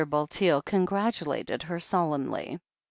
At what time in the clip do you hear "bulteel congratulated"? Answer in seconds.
0.09-1.61